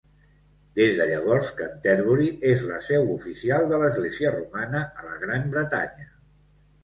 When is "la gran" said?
5.11-5.45